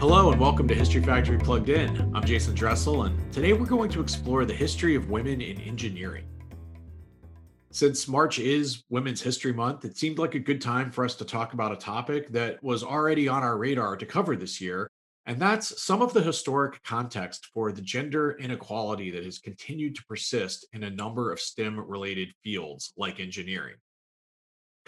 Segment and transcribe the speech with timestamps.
[0.00, 2.14] Hello and welcome to History Factory Plugged In.
[2.14, 6.24] I'm Jason Dressel, and today we're going to explore the history of women in engineering.
[7.72, 11.24] Since March is Women's History Month, it seemed like a good time for us to
[11.24, 14.88] talk about a topic that was already on our radar to cover this year,
[15.26, 20.04] and that's some of the historic context for the gender inequality that has continued to
[20.04, 23.74] persist in a number of STEM related fields like engineering.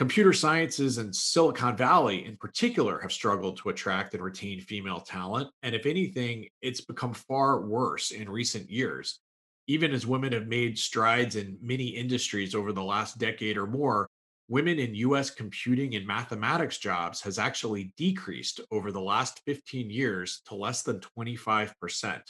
[0.01, 5.51] Computer sciences and Silicon Valley, in particular, have struggled to attract and retain female talent.
[5.63, 9.21] And if anything, it's become far worse in recent years.
[9.67, 14.09] Even as women have made strides in many industries over the last decade or more,
[14.49, 20.41] women in US computing and mathematics jobs has actually decreased over the last 15 years
[20.47, 22.23] to less than 25%.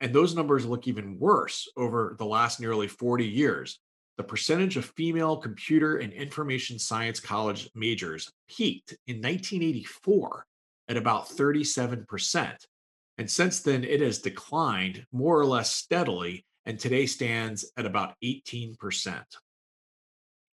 [0.00, 3.78] And those numbers look even worse over the last nearly 40 years
[4.16, 10.46] the percentage of female computer and information science college majors peaked in 1984
[10.88, 12.56] at about 37%.
[13.18, 18.14] And since then, it has declined more or less steadily and today stands at about
[18.24, 19.22] 18%.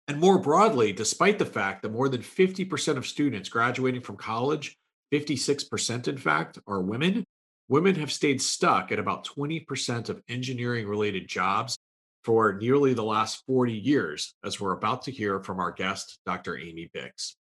[0.08, 4.76] And more broadly, despite the fact that more than 50% of students graduating from college,
[5.14, 7.24] 56% in fact, are women,
[7.68, 11.78] women have stayed stuck at about 20% of engineering related jobs
[12.24, 16.58] for nearly the last 40 years, as we're about to hear from our guest, Dr.
[16.58, 17.36] Amy Bix.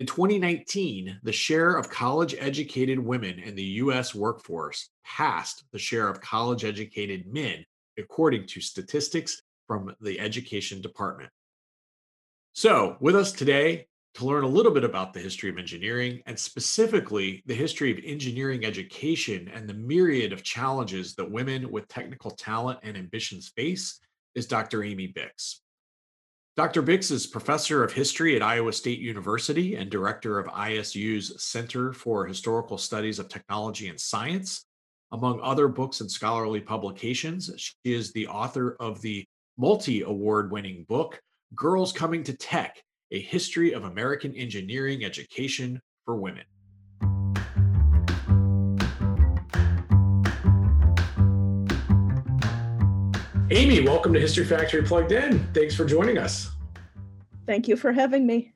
[0.00, 6.08] In 2019, the share of college educated women in the US workforce passed the share
[6.08, 7.64] of college educated men,
[7.96, 11.30] according to statistics from the Education Department.
[12.52, 16.38] So, with us today to learn a little bit about the history of engineering and
[16.38, 22.30] specifically the history of engineering education and the myriad of challenges that women with technical
[22.30, 24.00] talent and ambitions face
[24.36, 24.84] is Dr.
[24.84, 25.56] Amy Bix.
[26.56, 26.84] Dr.
[26.84, 32.24] Bix is professor of history at Iowa State University and director of ISU's Center for
[32.24, 34.64] Historical Studies of Technology and Science.
[35.10, 39.26] Among other books and scholarly publications, she is the author of the
[39.58, 41.20] multi award winning book,
[41.56, 42.80] Girls Coming to Tech
[43.14, 46.42] a History of American Engineering Education for Women.
[53.52, 55.46] Amy, welcome to History Factory Plugged In.
[55.54, 56.50] Thanks for joining us.
[57.46, 58.52] Thank you for having me.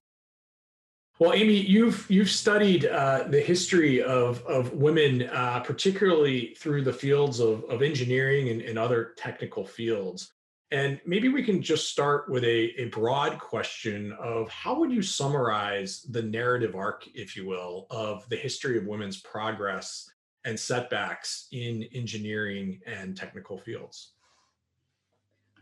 [1.21, 6.93] Well, Amy, you've you've studied uh, the history of of women, uh, particularly through the
[6.93, 10.33] fields of, of engineering and, and other technical fields.
[10.71, 15.01] And maybe we can just start with a, a broad question of how would you
[15.01, 20.11] summarize the narrative arc, if you will, of the history of women's progress
[20.45, 24.13] and setbacks in engineering and technical fields?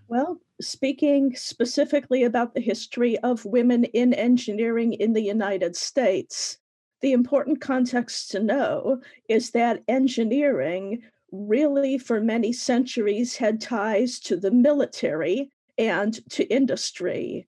[0.09, 6.59] Well, speaking specifically about the history of women in engineering in the United States,
[7.01, 11.03] the important context to know is that engineering
[11.37, 17.47] really for many centuries had ties to the military and to industry.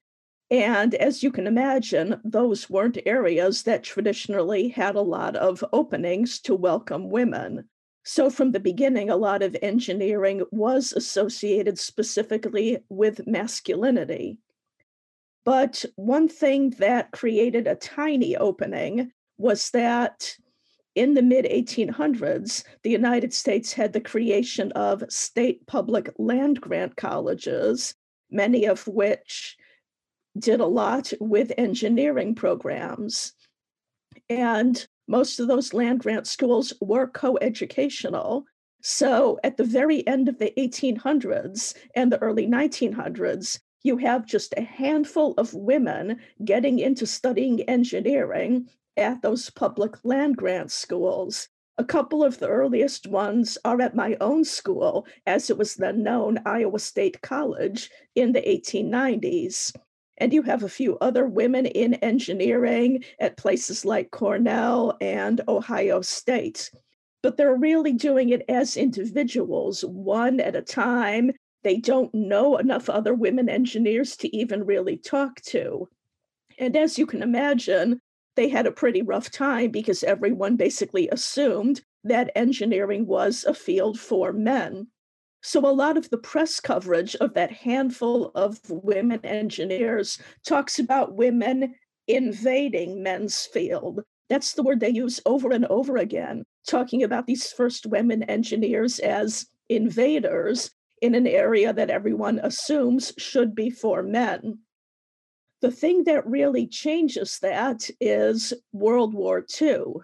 [0.50, 6.40] And as you can imagine, those weren't areas that traditionally had a lot of openings
[6.40, 7.68] to welcome women.
[8.04, 14.38] So, from the beginning, a lot of engineering was associated specifically with masculinity.
[15.44, 20.34] But one thing that created a tiny opening was that
[20.98, 26.96] in the mid 1800s, the United States had the creation of state public land grant
[26.96, 27.94] colleges,
[28.32, 29.56] many of which
[30.36, 33.32] did a lot with engineering programs.
[34.28, 38.42] And most of those land grant schools were coeducational.
[38.82, 44.52] So at the very end of the 1800s and the early 1900s, you have just
[44.56, 51.48] a handful of women getting into studying engineering at those public land grant schools.
[51.78, 56.02] A couple of the earliest ones are at my own school, as it was then
[56.02, 59.72] known, Iowa State College, in the 1890s.
[60.16, 66.00] And you have a few other women in engineering at places like Cornell and Ohio
[66.00, 66.68] State.
[67.22, 71.30] But they're really doing it as individuals, one at a time.
[71.62, 75.88] They don't know enough other women engineers to even really talk to.
[76.58, 78.00] And as you can imagine,
[78.38, 83.98] they had a pretty rough time because everyone basically assumed that engineering was a field
[83.98, 84.86] for men.
[85.42, 91.16] So, a lot of the press coverage of that handful of women engineers talks about
[91.16, 91.74] women
[92.06, 94.02] invading men's field.
[94.28, 99.00] That's the word they use over and over again, talking about these first women engineers
[99.00, 100.70] as invaders
[101.02, 104.60] in an area that everyone assumes should be for men.
[105.60, 109.94] The thing that really changes that is World War II.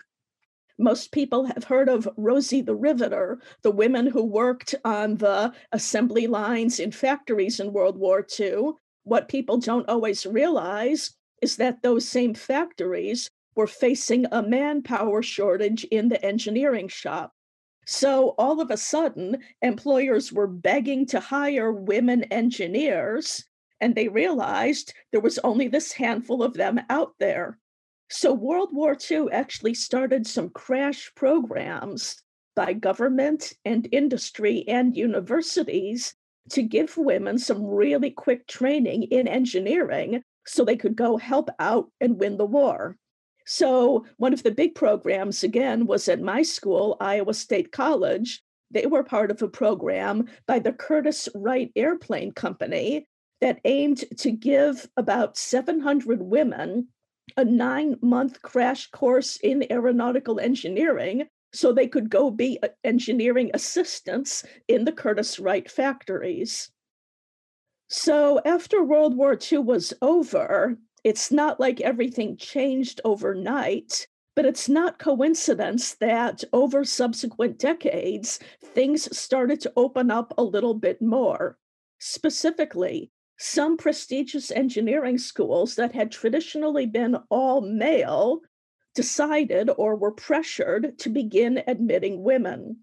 [0.79, 6.27] Most people have heard of Rosie the Riveter, the women who worked on the assembly
[6.27, 8.73] lines in factories in World War II.
[9.05, 15.85] What people don't always realize is that those same factories were facing a manpower shortage
[15.85, 17.33] in the engineering shop.
[17.87, 23.45] So all of a sudden, employers were begging to hire women engineers,
[23.85, 27.59] and they realized there was only this handful of them out there.
[28.09, 32.17] So World War II actually started some crash programs
[32.57, 36.15] by government and industry and universities
[36.49, 41.91] to give women some really quick training in engineering so they could go help out
[42.01, 42.97] and win the war.
[43.45, 48.43] So, one of the big programs, again, was at my school, Iowa State College.
[48.71, 53.07] They were part of a program by the Curtiss Wright Airplane Company
[53.45, 56.89] that aimed to give about 700 women
[57.37, 64.47] a nine month crash course in aeronautical engineering so they could go be engineering assistants
[64.67, 66.71] in the Curtiss Wright factories.
[67.91, 74.71] So after World War II was over, it's not like everything changed overnight, but it's
[74.71, 81.59] not coincidence that over subsequent decades, things started to open up a little bit more.
[81.99, 88.41] Specifically, some prestigious engineering schools that had traditionally been all male
[88.95, 92.77] decided or were pressured to begin admitting women.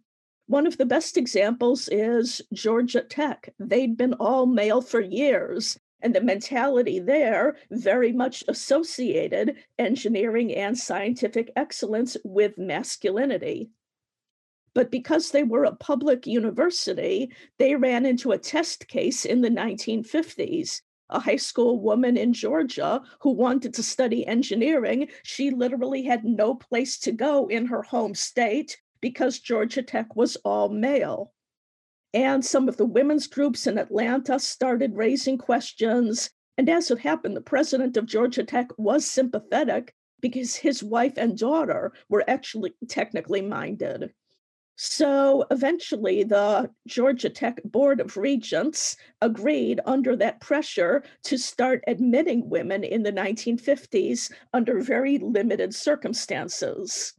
[0.48, 3.54] One of the best examples is Georgia Tech.
[3.58, 10.78] They'd been all male for years, and the mentality there very much associated engineering and
[10.78, 13.70] scientific excellence with masculinity.
[14.74, 19.50] But because they were a public university, they ran into a test case in the
[19.50, 20.82] 1950s.
[21.10, 26.56] A high school woman in Georgia who wanted to study engineering, she literally had no
[26.56, 31.34] place to go in her home state because Georgia Tech was all male.
[32.14, 36.30] And some of the women's groups in Atlanta started raising questions.
[36.58, 41.38] And as it happened, the president of Georgia Tech was sympathetic because his wife and
[41.38, 44.14] daughter were actually technically minded.
[44.76, 52.50] So eventually, the Georgia Tech Board of Regents agreed under that pressure to start admitting
[52.50, 57.14] women in the 1950s under very limited circumstances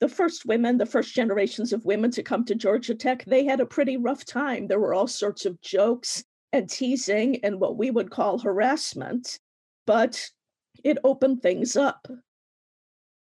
[0.00, 3.60] the first women, the first generations of women to come to Georgia Tech, they had
[3.60, 4.66] a pretty rough time.
[4.66, 9.38] There were all sorts of jokes and teasing and what we would call harassment,
[9.86, 10.30] but
[10.82, 12.08] it opened things up.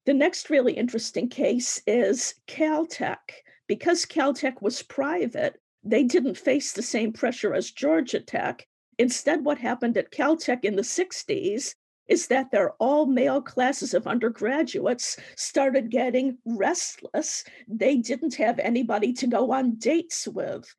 [0.06, 3.19] The next really interesting case is Caltech.
[3.67, 8.67] Because Caltech was private, they didn't face the same pressure as Georgia Tech.
[8.99, 11.75] Instead, what happened at Caltech in the 60s
[12.08, 17.44] is that their all male classes of undergraduates started getting restless.
[17.69, 20.75] They didn't have anybody to go on dates with.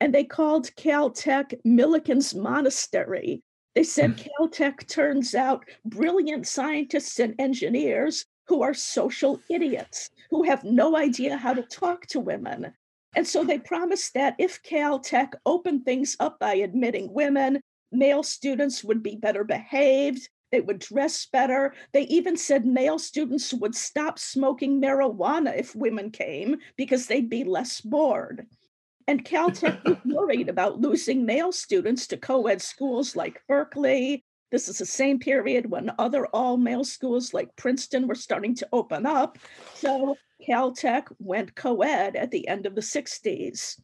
[0.00, 3.42] And they called Caltech Millikan's Monastery.
[3.74, 4.28] They said mm.
[4.28, 11.36] Caltech turns out brilliant scientists and engineers who are social idiots, who have no idea
[11.36, 12.72] how to talk to women.
[13.14, 17.60] And so they promised that if Caltech opened things up by admitting women,
[17.90, 21.74] male students would be better behaved, they would dress better.
[21.92, 27.44] They even said male students would stop smoking marijuana if women came because they'd be
[27.44, 28.46] less bored.
[29.08, 34.24] And Caltech was worried about losing male students to co ed schools like Berkeley.
[34.50, 38.68] This is the same period when other all male schools like Princeton were starting to
[38.72, 39.38] open up.
[39.74, 43.80] So Caltech went co ed at the end of the 60s.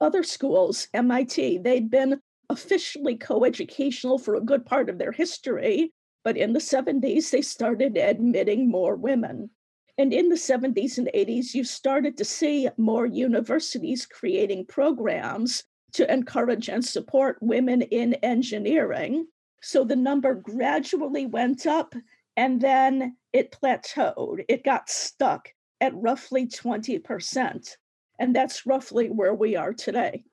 [0.00, 5.92] Other schools, MIT, they'd been officially coeducational for a good part of their history,
[6.24, 9.50] but in the 70s, they started admitting more women.
[9.98, 16.10] And in the 70s and 80s, you started to see more universities creating programs to
[16.10, 19.26] encourage and support women in engineering.
[19.60, 21.94] So the number gradually went up
[22.36, 24.44] and then it plateaued.
[24.48, 27.76] It got stuck at roughly 20%.
[28.18, 30.24] And that's roughly where we are today.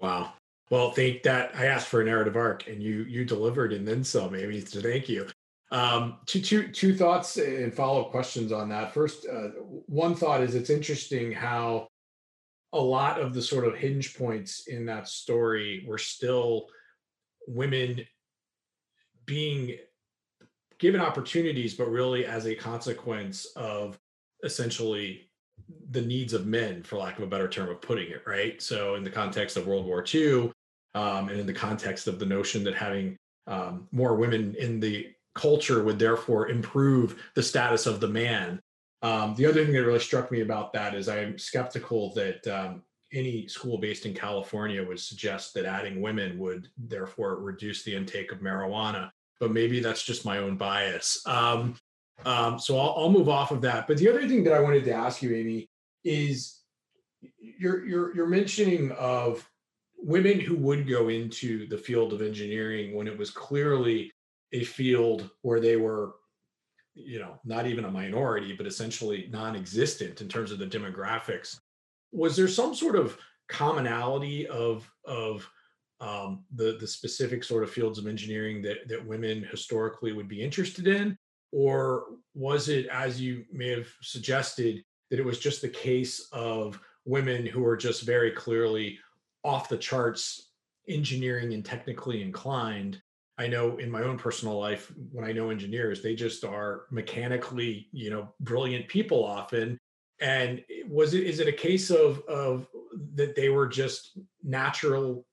[0.00, 0.32] Wow.
[0.70, 4.04] Well, thank that I asked for a narrative arc and you you delivered and then
[4.04, 4.60] some, Amy.
[4.60, 5.26] So thank you.
[5.70, 8.94] Um, two, two, two thoughts and follow up questions on that.
[8.94, 9.48] First, uh,
[9.86, 11.88] one thought is it's interesting how
[12.72, 16.68] a lot of the sort of hinge points in that story were still
[17.48, 18.06] women
[19.26, 19.76] being
[20.78, 23.98] given opportunities, but really as a consequence of
[24.44, 25.28] essentially
[25.90, 28.62] the needs of men, for lack of a better term of putting it, right?
[28.62, 30.52] So, in the context of World War II,
[30.94, 35.08] um, and in the context of the notion that having um, more women in the
[35.34, 38.60] culture would therefore improve the status of the man.
[39.02, 42.82] Um, the other thing that really struck me about that is I'm skeptical that um,
[43.12, 48.32] any school based in California would suggest that adding women would therefore reduce the intake
[48.32, 49.10] of marijuana.
[49.40, 51.22] But maybe that's just my own bias.
[51.26, 51.76] Um,
[52.26, 53.86] um, so I'll, I'll move off of that.
[53.86, 55.68] But the other thing that I wanted to ask you, Amy,
[56.04, 56.58] is
[57.38, 59.48] you're you're you're mentioning of
[59.96, 64.12] women who would go into the field of engineering when it was clearly
[64.52, 66.14] a field where they were
[66.94, 71.58] you know not even a minority but essentially non-existent in terms of the demographics
[72.12, 75.48] was there some sort of commonality of of
[76.00, 80.42] um, the the specific sort of fields of engineering that that women historically would be
[80.42, 81.16] interested in?
[81.50, 86.78] Or was it as you may have suggested that it was just the case of
[87.06, 88.98] women who are just very clearly
[89.44, 90.50] off the charts
[90.88, 93.00] engineering and technically inclined?
[93.38, 97.86] I know in my own personal life when i know engineers they just are mechanically
[97.92, 99.77] you know brilliant people often
[100.20, 102.66] and was it is it a case of of
[103.14, 105.24] that they were just natural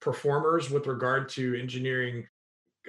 [0.00, 2.26] performers with regard to engineering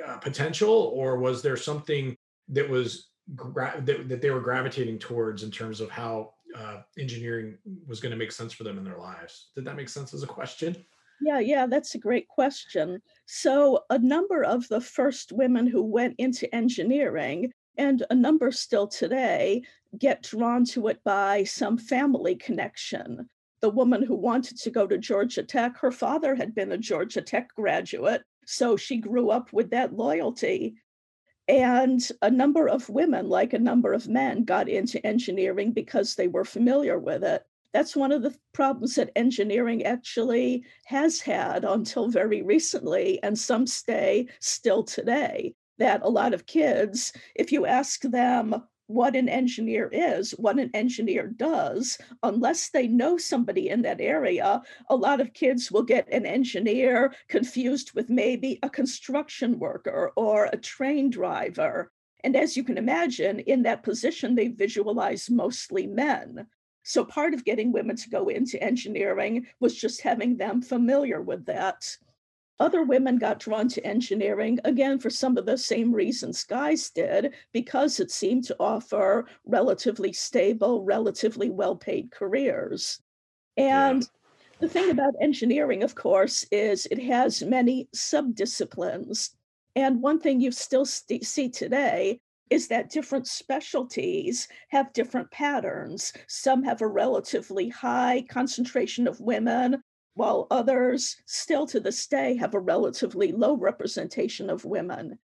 [0.05, 2.17] uh, potential or was there something
[2.49, 7.57] that was gra- that, that they were gravitating towards in terms of how uh, engineering
[7.87, 9.49] was going to make sense for them in their lives.
[9.55, 10.75] Did that make sense as a question?
[11.21, 13.01] Yeah, yeah, that's a great question.
[13.25, 18.87] So, a number of the first women who went into engineering, and a number still
[18.87, 19.63] today,
[19.97, 23.29] get drawn to it by some family connection.
[23.61, 27.21] The woman who wanted to go to Georgia Tech, her father had been a Georgia
[27.21, 30.75] Tech graduate, so she grew up with that loyalty.
[31.47, 36.27] And a number of women, like a number of men, got into engineering because they
[36.27, 37.43] were familiar with it.
[37.73, 43.65] That's one of the problems that engineering actually has had until very recently, and some
[43.65, 45.55] stay still today.
[45.83, 48.55] That a lot of kids, if you ask them,
[48.87, 54.61] what an engineer is, what an engineer does, unless they know somebody in that area,
[54.89, 60.45] a lot of kids will get an engineer confused with maybe a construction worker or
[60.45, 61.91] a train driver.
[62.23, 66.47] And as you can imagine, in that position, they visualize mostly men.
[66.83, 71.45] So part of getting women to go into engineering was just having them familiar with
[71.47, 71.97] that.
[72.59, 77.33] Other women got drawn to engineering, again, for some of the same reasons guys did,
[77.51, 83.01] because it seemed to offer relatively stable, relatively well paid careers.
[83.57, 84.07] And yeah.
[84.59, 89.31] the thing about engineering, of course, is it has many subdisciplines.
[89.75, 92.19] And one thing you still st- see today
[92.49, 96.13] is that different specialties have different patterns.
[96.27, 99.81] Some have a relatively high concentration of women,
[100.15, 105.17] while others still to this day have a relatively low representation of women.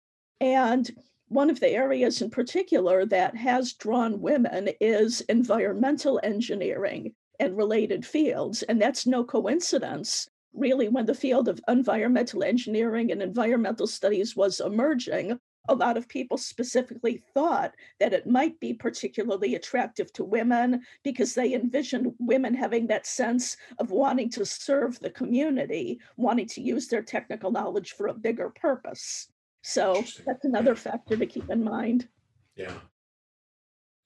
[0.40, 0.90] And
[1.28, 8.06] one of the areas in particular that has drawn women is environmental engineering and related
[8.06, 8.62] fields.
[8.62, 10.28] And that's no coincidence.
[10.54, 16.08] Really, when the field of environmental engineering and environmental studies was emerging, a lot of
[16.08, 22.54] people specifically thought that it might be particularly attractive to women because they envisioned women
[22.54, 27.92] having that sense of wanting to serve the community, wanting to use their technical knowledge
[27.92, 29.28] for a bigger purpose.
[29.62, 32.08] So that's another factor to keep in mind.
[32.56, 32.74] Yeah.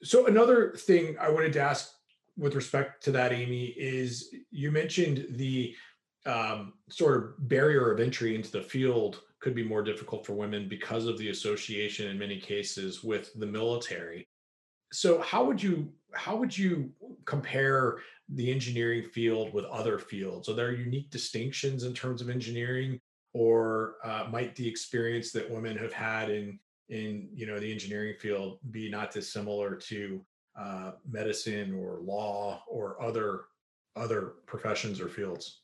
[0.02, 1.90] So another thing I wanted to ask
[2.36, 5.74] with respect to that, Amy, is you mentioned the
[6.26, 10.68] um, sort of barrier of entry into the field could be more difficult for women
[10.68, 14.28] because of the association in many cases with the military.
[14.92, 16.90] So how would you how would you
[17.24, 20.48] compare the engineering field with other fields?
[20.48, 23.00] Are there unique distinctions in terms of engineering,
[23.32, 28.14] or uh, might the experience that women have had in in you know the engineering
[28.18, 30.20] field be not dissimilar to
[30.58, 33.44] uh, medicine or law or other
[33.96, 35.62] other professions or fields?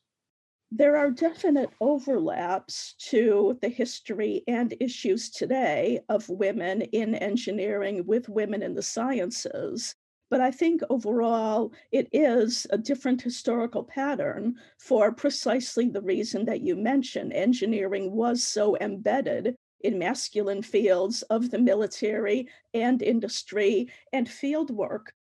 [0.73, 8.29] There are definite overlaps to the history and issues today of women in engineering with
[8.29, 9.95] women in the sciences.
[10.29, 16.63] But I think overall it is a different historical pattern for precisely the reason that
[16.63, 17.33] you mentioned.
[17.33, 25.13] Engineering was so embedded in masculine fields of the military and industry and field work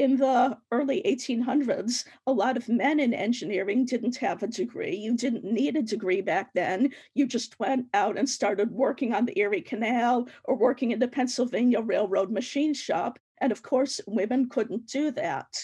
[0.00, 4.96] in the early 1800s, a lot of men in engineering didn't have a degree.
[4.96, 6.94] You didn't need a degree back then.
[7.12, 11.06] You just went out and started working on the Erie Canal or working in the
[11.06, 13.18] Pennsylvania Railroad machine shop.
[13.42, 15.54] And of course, women couldn't do that.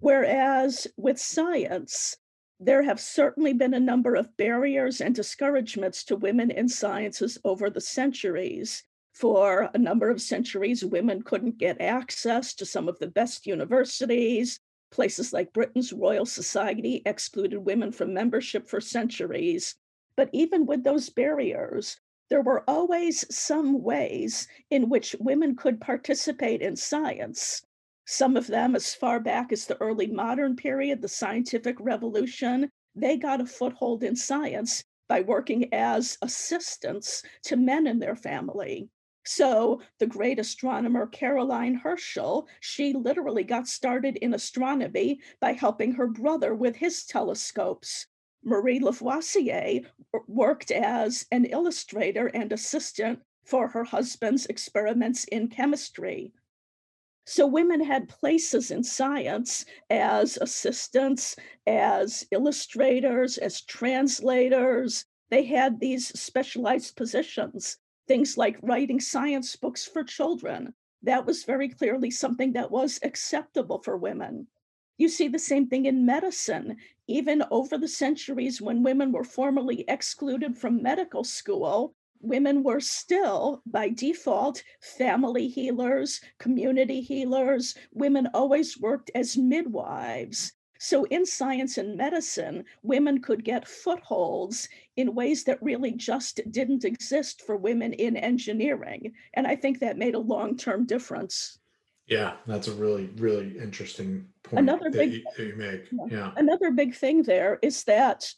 [0.00, 2.16] Whereas with science,
[2.58, 7.68] there have certainly been a number of barriers and discouragements to women in sciences over
[7.68, 8.82] the centuries.
[9.18, 14.60] For a number of centuries, women couldn't get access to some of the best universities.
[14.92, 19.74] Places like Britain's Royal Society excluded women from membership for centuries.
[20.16, 21.98] But even with those barriers,
[22.30, 27.66] there were always some ways in which women could participate in science.
[28.06, 33.16] Some of them, as far back as the early modern period, the scientific revolution, they
[33.16, 38.88] got a foothold in science by working as assistants to men in their family.
[39.30, 46.06] So, the great astronomer Caroline Herschel, she literally got started in astronomy by helping her
[46.06, 48.06] brother with his telescopes.
[48.42, 49.82] Marie Lavoisier
[50.26, 56.32] worked as an illustrator and assistant for her husband's experiments in chemistry.
[57.26, 65.04] So, women had places in science as assistants, as illustrators, as translators.
[65.28, 67.76] They had these specialized positions
[68.08, 70.74] things like writing science books for children.
[71.02, 74.48] That was very clearly something that was acceptable for women.
[74.96, 76.76] You see the same thing in medicine.
[77.06, 83.62] Even over the centuries when women were formally excluded from medical school, women were still,
[83.64, 87.76] by default, family healers, community healers.
[87.92, 90.52] Women always worked as midwives.
[90.78, 96.84] So, in science and medicine, women could get footholds in ways that really just didn't
[96.84, 99.12] exist for women in engineering.
[99.34, 101.58] And I think that made a long term difference.
[102.06, 105.88] Yeah, that's a really, really interesting point another that, big, you, that you make.
[106.10, 106.32] Yeah.
[106.36, 108.32] Another big thing there is that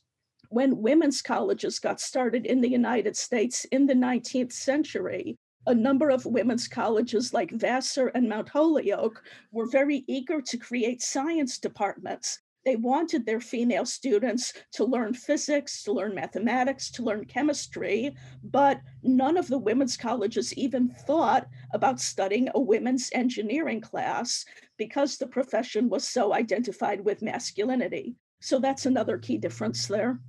[0.48, 6.10] when women's colleges got started in the United States in the 19th century, a number
[6.10, 12.40] of women's colleges like Vassar and Mount Holyoke were very eager to create science departments.
[12.64, 18.14] They wanted their female students to learn physics, to learn mathematics, to learn chemistry,
[18.44, 24.44] but none of the women's colleges even thought about studying a women's engineering class
[24.76, 28.14] because the profession was so identified with masculinity.
[28.40, 30.20] So that's another key difference there.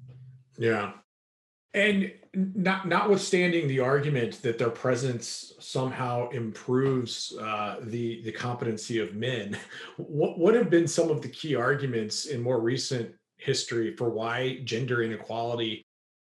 [0.57, 0.93] Yeah.
[1.73, 9.15] And not notwithstanding the argument that their presence somehow improves uh, the the competency of
[9.15, 9.57] men,
[9.97, 14.59] what what have been some of the key arguments in more recent history for why
[14.63, 15.85] gender inequality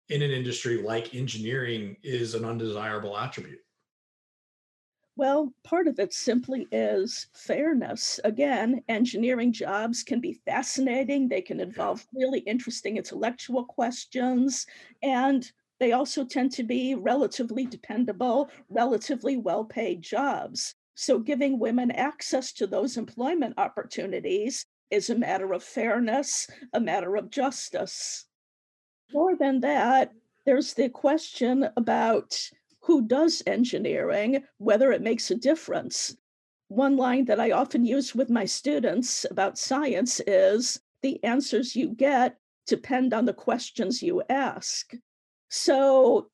[0.08, 3.58] in an industry like engineering is an undesirable attribute?
[5.22, 8.18] Well, part of it simply is fairness.
[8.24, 14.66] Again, engineering jobs can be fascinating, they can involve really interesting intellectual questions,
[15.00, 20.74] and they also tend to be relatively dependable, relatively well paid jobs.
[20.96, 27.14] So, giving women access to those employment opportunities is a matter of fairness, a matter
[27.14, 28.26] of justice.
[29.12, 30.10] More than that,
[30.46, 32.36] there's the question about
[32.82, 36.16] who does engineering, whether it makes a difference.
[36.68, 41.88] One line that I often use with my students about science is the answers you
[41.88, 44.92] get depend on the questions you ask.
[45.48, 46.30] So,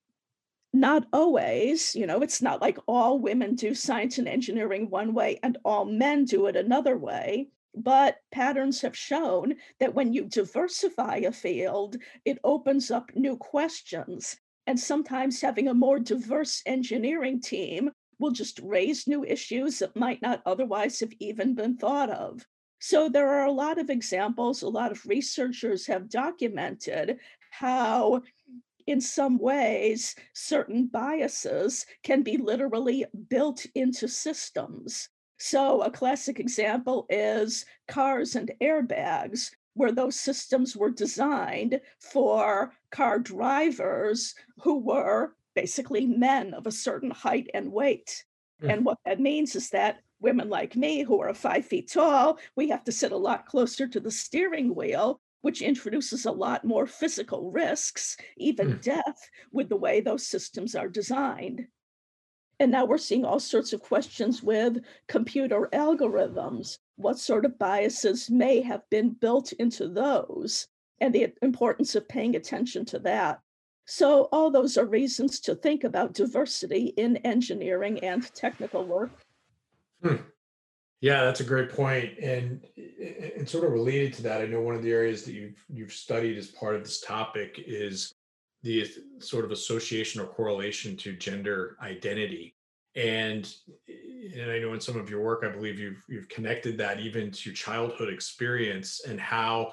[0.72, 5.40] not always, you know, it's not like all women do science and engineering one way
[5.42, 7.48] and all men do it another way.
[7.74, 14.38] But patterns have shown that when you diversify a field, it opens up new questions
[14.68, 20.20] and sometimes having a more diverse engineering team will just raise new issues that might
[20.20, 22.44] not otherwise have even been thought of.
[22.78, 27.18] So there are a lot of examples, a lot of researchers have documented
[27.50, 28.20] how
[28.86, 35.08] in some ways, certain biases can be literally built into systems.
[35.38, 43.18] So, a classic example is cars and airbags where those systems were designed for car
[43.18, 48.24] drivers who were basically men of a certain height and weight.
[48.62, 48.72] Mm.
[48.72, 52.68] And what that means is that women like me, who are five feet tall, we
[52.68, 56.86] have to sit a lot closer to the steering wheel, which introduces a lot more
[56.86, 58.82] physical risks, even mm.
[58.82, 61.66] death, with the way those systems are designed.
[62.60, 66.78] And now we're seeing all sorts of questions with computer algorithms.
[66.98, 70.66] What sort of biases may have been built into those,
[71.00, 73.40] and the importance of paying attention to that.
[73.86, 79.10] So, all those are reasons to think about diversity in engineering and technical work.
[80.02, 80.16] Hmm.
[81.00, 82.18] Yeah, that's a great point.
[82.18, 85.64] And, and sort of related to that, I know one of the areas that you've
[85.68, 88.12] you've studied as part of this topic is
[88.64, 92.56] the sort of association or correlation to gender identity
[92.98, 93.54] and
[94.34, 97.30] and i know in some of your work i believe you've you've connected that even
[97.30, 99.72] to childhood experience and how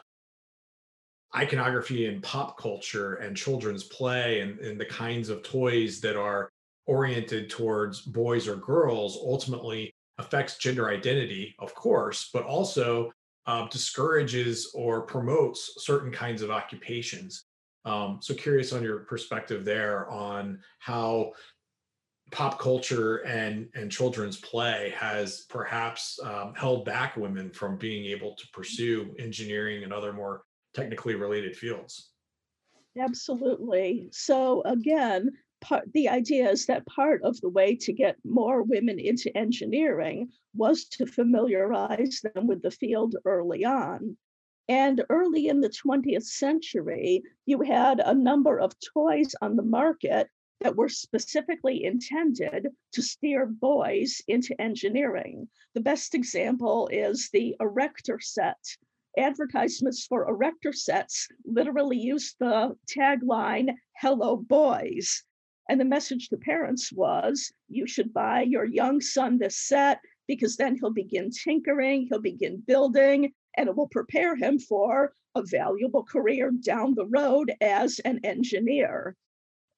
[1.35, 6.49] iconography and pop culture and children's play and, and the kinds of toys that are
[6.85, 13.11] oriented towards boys or girls ultimately affects gender identity, of course, but also
[13.47, 17.43] um, discourages or promotes certain kinds of occupations.
[17.83, 21.33] Um, so, curious on your perspective there on how
[22.31, 28.35] pop culture and and children's play has perhaps um, held back women from being able
[28.35, 32.11] to pursue engineering and other more technically related fields.
[32.97, 34.09] Absolutely.
[34.11, 38.99] So again, part the idea is that part of the way to get more women
[38.99, 44.17] into engineering was to familiarize them with the field early on.
[44.67, 50.27] And early in the 20th century, you had a number of toys on the market
[50.61, 55.47] that were specifically intended to steer boys into engineering.
[55.73, 58.57] The best example is the erector set,
[59.17, 65.23] advertisements for erector sets literally used the tagline, Hello Boys.
[65.69, 70.57] And the message to parents was you should buy your young son this set because
[70.57, 76.03] then he'll begin tinkering, he'll begin building, and it will prepare him for a valuable
[76.03, 79.15] career down the road as an engineer.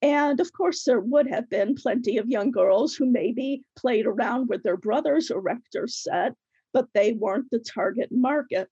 [0.01, 4.47] And of course, there would have been plenty of young girls who maybe played around
[4.47, 6.33] with their brother's erector set,
[6.71, 8.69] but they weren't the target market.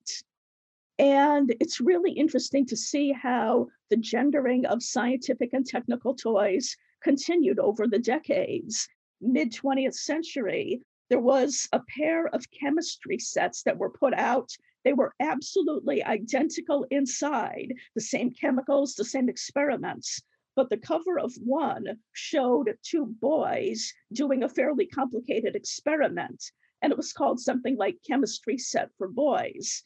[0.99, 7.59] And it's really interesting to see how the gendering of scientific and technical toys continued
[7.59, 8.87] over the decades.
[9.19, 14.49] Mid 20th century, there was a pair of chemistry sets that were put out.
[14.83, 20.21] They were absolutely identical inside, the same chemicals, the same experiments.
[20.55, 26.43] But the cover of one showed two boys doing a fairly complicated experiment.
[26.81, 29.83] And it was called something like Chemistry Set for Boys.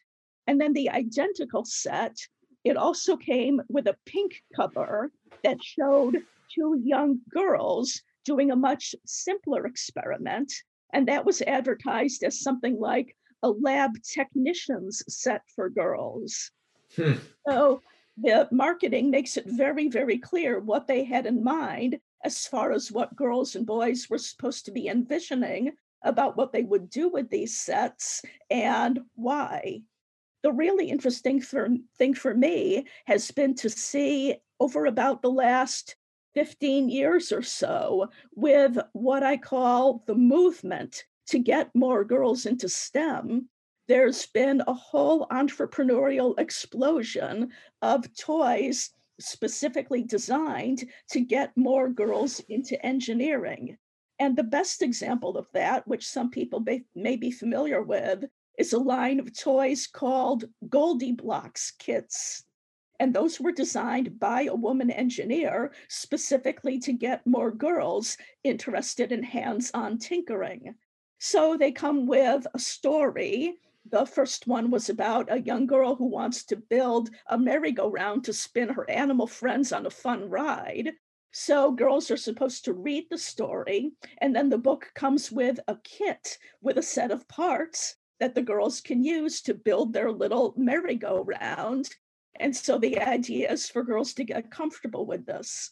[0.48, 2.16] And then the identical set,
[2.64, 5.12] it also came with a pink cover
[5.44, 6.18] that showed
[6.54, 10.52] two young girls doing a much simpler experiment.
[10.94, 16.52] And that was advertised as something like a lab technician's set for girls.
[16.96, 17.14] Hmm.
[17.48, 17.82] So
[18.22, 22.92] the marketing makes it very, very clear what they had in mind as far as
[22.92, 25.72] what girls and boys were supposed to be envisioning
[26.04, 29.82] about what they would do with these sets and why
[30.44, 35.96] the really interesting for, thing for me has been to see over about the last
[36.36, 42.70] 15 years or so with what I call the movement to get more girls into
[42.70, 43.50] STEM.
[43.90, 47.50] There's been a whole entrepreneurial explosion
[47.82, 53.80] of toys specifically designed to get more girls into engineering.
[54.20, 58.26] And the best example of that, which some people may, may be familiar with,
[58.60, 62.44] is a line of toys called GoldieBlox kits.
[63.00, 69.24] And those were designed by a woman engineer specifically to get more girls interested in
[69.24, 70.76] hands on tinkering.
[71.18, 73.58] So they come with a story.
[73.92, 78.34] The first one was about a young girl who wants to build a merry-go-round to
[78.34, 80.92] spin her animal friends on a fun ride.
[81.32, 85.78] So girls are supposed to read the story, and then the book comes with a
[85.84, 90.54] kit with a set of parts that the girls can use to build their little
[90.56, 91.90] merry-go-round.
[92.40, 95.72] And so the idea is for girls to get comfortable with this.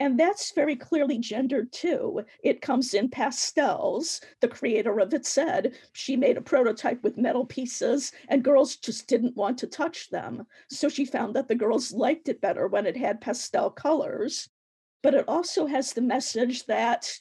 [0.00, 2.24] And that's very clearly gendered too.
[2.42, 4.22] It comes in pastels.
[4.40, 9.06] The creator of it said she made a prototype with metal pieces and girls just
[9.08, 10.46] didn't want to touch them.
[10.70, 14.48] So she found that the girls liked it better when it had pastel colors.
[15.02, 17.12] But it also has the message that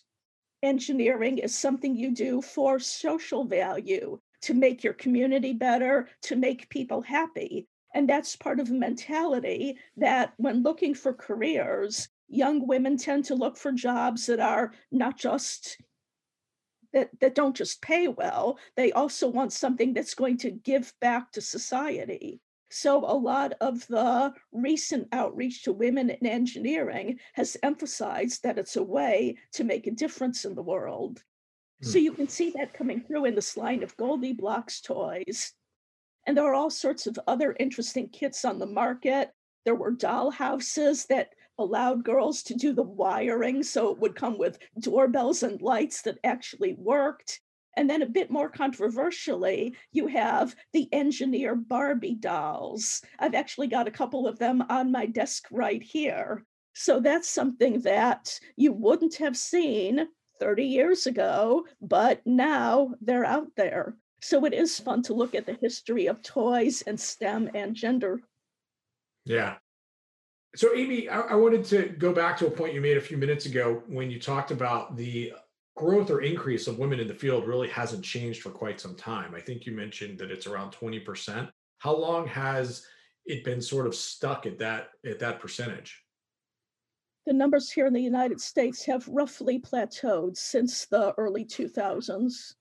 [0.63, 6.69] engineering is something you do for social value to make your community better, to make
[6.69, 7.67] people happy.
[7.93, 13.35] And that's part of a mentality that when looking for careers, young women tend to
[13.35, 15.77] look for jobs that are not just
[16.93, 21.31] that, that don't just pay well, they also want something that's going to give back
[21.31, 22.41] to society.
[22.71, 28.75] So, a lot of the recent outreach to women in engineering has emphasized that it's
[28.75, 31.23] a way to make a difference in the world.
[31.81, 32.05] So hmm.
[32.05, 35.53] you can see that coming through in this line of GoldieBlox toys.
[36.27, 39.31] And there are all sorts of other interesting kits on the market.
[39.65, 44.37] There were doll houses that allowed girls to do the wiring, so it would come
[44.37, 47.39] with doorbells and lights that actually worked.
[47.77, 53.01] And then a bit more controversially, you have the engineer Barbie dolls.
[53.19, 56.43] I've actually got a couple of them on my desk right here.
[56.73, 60.07] So that's something that you wouldn't have seen
[60.39, 63.95] 30 years ago, but now they're out there.
[64.21, 68.21] So it is fun to look at the history of toys and STEM and gender.
[69.25, 69.57] Yeah.
[70.55, 73.17] So, Amy, I, I wanted to go back to a point you made a few
[73.17, 75.33] minutes ago when you talked about the
[75.75, 79.33] growth or increase of women in the field really hasn't changed for quite some time.
[79.33, 81.49] I think you mentioned that it's around 20%.
[81.77, 82.85] How long has
[83.25, 86.03] it been sort of stuck at that at that percentage?
[87.25, 92.55] The numbers here in the United States have roughly plateaued since the early 2000s.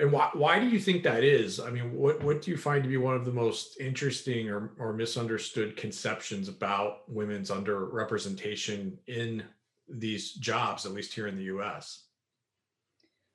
[0.00, 1.60] And why, why do you think that is?
[1.60, 4.72] I mean, what, what do you find to be one of the most interesting or,
[4.78, 9.44] or misunderstood conceptions about women's underrepresentation in
[9.88, 12.04] these jobs, at least here in the US?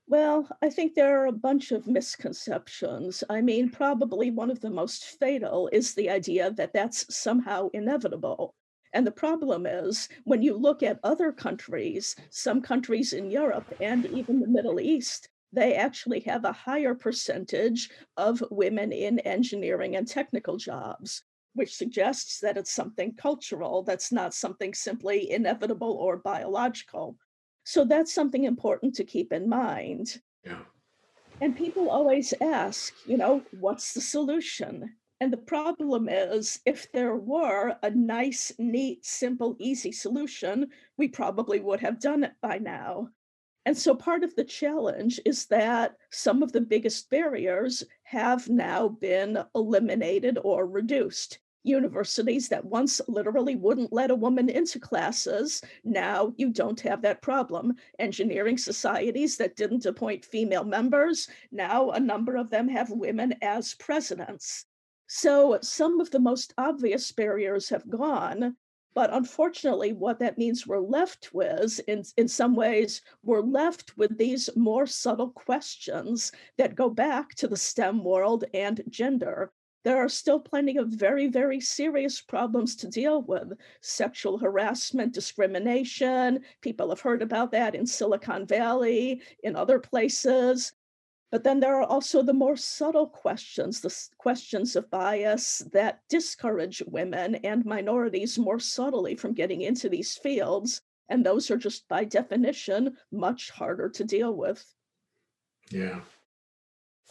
[0.07, 3.23] Well, I think there are a bunch of misconceptions.
[3.29, 8.55] I mean, probably one of the most fatal is the idea that that's somehow inevitable.
[8.93, 14.05] And the problem is when you look at other countries, some countries in Europe and
[14.07, 20.07] even the Middle East, they actually have a higher percentage of women in engineering and
[20.07, 27.17] technical jobs, which suggests that it's something cultural, that's not something simply inevitable or biological.
[27.63, 30.21] So that's something important to keep in mind.
[30.43, 30.59] Yeah.
[31.41, 34.95] And people always ask, you know, what's the solution?
[35.21, 41.59] And the problem is, if there were a nice, neat, simple, easy solution, we probably
[41.59, 43.09] would have done it by now.
[43.65, 48.87] And so part of the challenge is that some of the biggest barriers have now
[48.87, 51.39] been eliminated or reduced.
[51.63, 57.23] Universities that once literally wouldn't let a woman into classes, now you don't have that
[57.23, 57.73] problem.
[57.97, 63.73] Engineering societies that didn't appoint female members, now a number of them have women as
[63.73, 64.65] presidents.
[65.07, 68.55] So some of the most obvious barriers have gone,
[68.95, 74.17] but unfortunately, what that means we're left with, in, in some ways, we're left with
[74.17, 79.51] these more subtle questions that go back to the STEM world and gender.
[79.83, 86.39] There are still plenty of very, very serious problems to deal with sexual harassment, discrimination.
[86.61, 90.71] People have heard about that in Silicon Valley, in other places.
[91.35, 96.81] But then there are also the more subtle questions, the questions of bias that discourage
[96.87, 100.81] women and minorities more subtly from getting into these fields.
[101.09, 104.63] And those are just by definition much harder to deal with.
[105.69, 105.99] Yeah.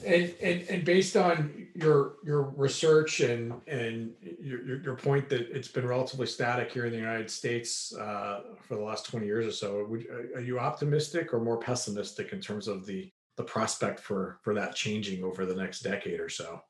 [0.02, 5.68] And, and and based on your your research and and your your point that it's
[5.68, 9.52] been relatively static here in the United States uh, for the last twenty years or
[9.52, 14.38] so, would, are you optimistic or more pessimistic in terms of the the prospect for
[14.42, 16.62] for that changing over the next decade or so?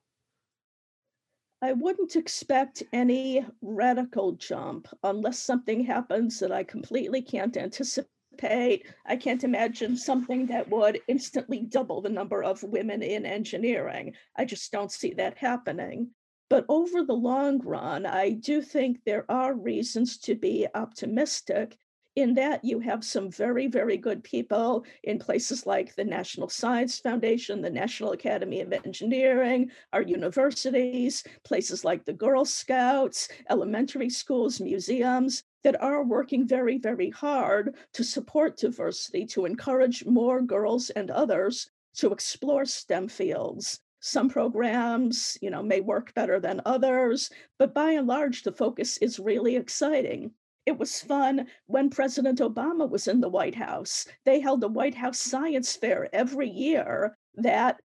[1.63, 8.87] I wouldn't expect any radical jump unless something happens that I completely can't anticipate.
[9.07, 14.15] I can't imagine something that would instantly double the number of women in engineering.
[14.37, 16.11] I just don't see that happening.
[16.51, 21.79] But over the long run, I do think there are reasons to be optimistic
[22.17, 26.99] in that you have some very, very good people in places like the National Science
[27.01, 34.61] Foundation, the National Academy of Engineering, our universities, places like the Girl Scouts, elementary schools,
[34.61, 41.11] museums that are working very, very hard to support diversity, to encourage more girls and
[41.11, 43.81] others to explore STEM fields.
[44.01, 48.99] Some programs you know may work better than others but by and large the focus
[48.99, 50.33] is really exciting
[50.67, 54.07] it was fun when President Obama was in the White House.
[54.25, 57.81] They held a White House science fair every year that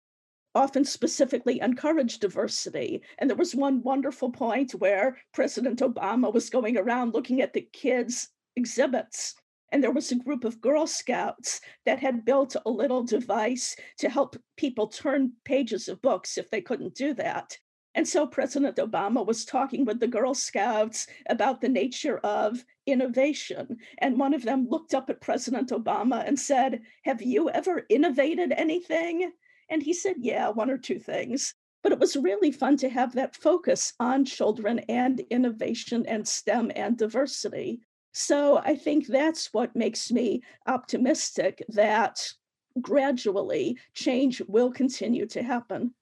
[0.55, 3.01] often specifically encouraged diversity.
[3.17, 7.67] And there was one wonderful point where President Obama was going around looking at the
[7.73, 9.35] kids' exhibits.
[9.71, 14.09] And there was a group of Girl Scouts that had built a little device to
[14.09, 17.57] help people turn pages of books if they couldn't do that.
[17.95, 23.77] And so President Obama was talking with the Girl Scouts about the nature of innovation.
[23.97, 28.51] And one of them looked up at President Obama and said, Have you ever innovated
[28.51, 29.31] anything?
[29.69, 31.55] And he said, Yeah, one or two things.
[31.81, 36.71] But it was really fun to have that focus on children and innovation and STEM
[36.75, 37.79] and diversity.
[38.11, 42.33] So I think that's what makes me optimistic that
[42.81, 45.93] gradually change will continue to happen.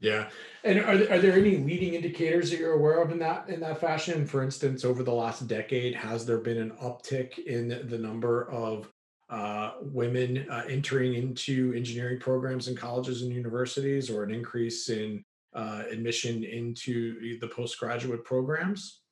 [0.00, 0.30] Yeah,
[0.64, 3.60] and are there, are there any leading indicators that you're aware of in that in
[3.60, 4.26] that fashion?
[4.26, 8.90] For instance, over the last decade, has there been an uptick in the number of
[9.28, 15.22] uh, women uh, entering into engineering programs in colleges and universities, or an increase in
[15.54, 19.02] uh, admission into the postgraduate programs?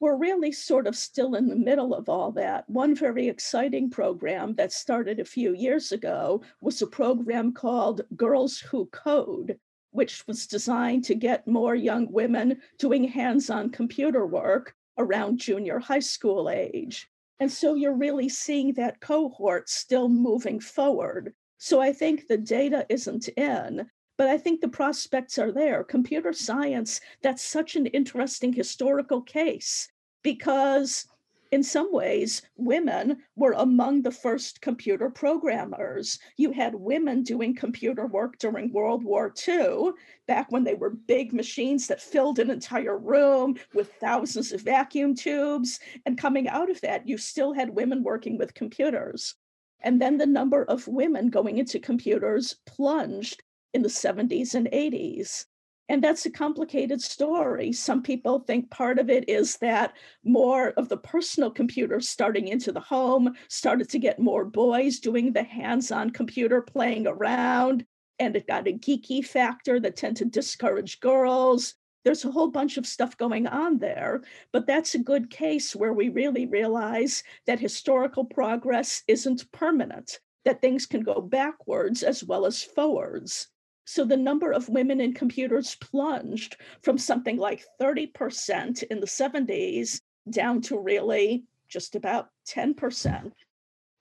[0.00, 2.68] We're really sort of still in the middle of all that.
[2.68, 8.58] One very exciting program that started a few years ago was a program called Girls
[8.58, 9.58] Who Code,
[9.90, 15.78] which was designed to get more young women doing hands on computer work around junior
[15.78, 17.08] high school age.
[17.40, 21.34] And so you're really seeing that cohort still moving forward.
[21.58, 25.84] So I think the data isn't in, but I think the prospects are there.
[25.84, 29.88] Computer science, that's such an interesting historical case
[30.22, 31.06] because
[31.50, 36.18] in some ways, women were among the first computer programmers.
[36.36, 39.92] You had women doing computer work during World War II,
[40.26, 45.14] back when they were big machines that filled an entire room with thousands of vacuum
[45.14, 45.80] tubes.
[46.04, 49.34] And coming out of that, you still had women working with computers.
[49.80, 55.46] And then the number of women going into computers plunged in the 70s and 80s.
[55.90, 57.72] And that's a complicated story.
[57.72, 62.72] Some people think part of it is that more of the personal computers starting into
[62.72, 67.86] the home started to get more boys doing the hands on computer playing around.
[68.18, 71.74] And it got a geeky factor that tend to discourage girls.
[72.04, 74.22] There's a whole bunch of stuff going on there,
[74.52, 80.60] but that's a good case where we really realize that historical progress isn't permanent, that
[80.60, 83.48] things can go backwards as well as forwards.
[83.90, 90.02] So the number of women in computers plunged from something like 30% in the 70s
[90.28, 93.32] down to really just about 10%.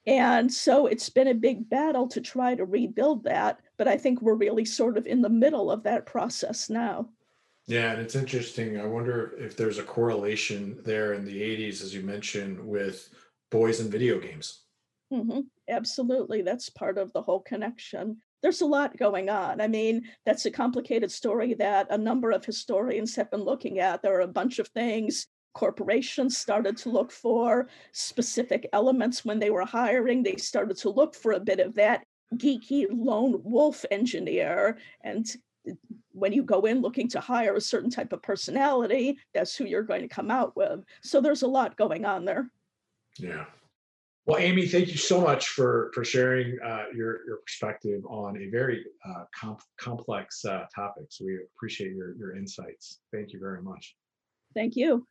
[0.06, 3.62] And so it's been a big battle to try to rebuild that.
[3.78, 7.08] But I think we're really sort of in the middle of that process now.
[7.66, 8.82] Yeah, and it's interesting.
[8.82, 13.10] I wonder if there's a correlation there in the 80s, as you mentioned, with
[13.52, 14.64] boys and video games.
[15.14, 15.40] Mm-hmm.
[15.70, 16.42] Absolutely.
[16.42, 19.62] That's part of the whole connection there's a lot going on.
[19.62, 24.02] I mean, that's a complicated story that a number of historians have been looking at.
[24.02, 29.50] There are a bunch of things corporations started to look for, specific elements when they
[29.50, 30.22] were hiring.
[30.22, 32.04] They started to look for a bit of that
[32.36, 34.78] geeky lone wolf engineer.
[35.02, 35.26] And
[36.12, 39.82] when you go in looking to hire a certain type of personality, that's who you're
[39.82, 40.82] going to come out with.
[41.02, 42.52] So there's a lot going on there.
[43.18, 43.46] Yeah.
[44.28, 48.50] Well, Amy, thank you so much for for sharing uh, your your perspective on a
[48.50, 51.06] very uh, comp- complex uh, topic.
[51.10, 53.00] So we appreciate your your insights.
[53.14, 53.96] Thank you very much.
[54.54, 55.08] Thank you.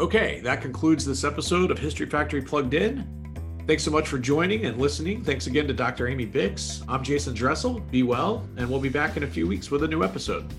[0.00, 3.12] Okay, that concludes this episode of History Factory Plugged In.
[3.68, 5.22] Thanks so much for joining and listening.
[5.22, 6.08] Thanks again to Dr.
[6.08, 6.84] Amy Bix.
[6.88, 7.78] I'm Jason Dressel.
[7.92, 10.52] Be well, and we'll be back in a few weeks with a new episode.